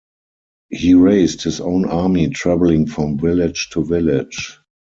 [0.71, 4.57] He raised his own army travelling from village to village.